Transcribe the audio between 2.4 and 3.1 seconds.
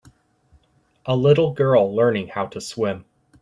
to swim.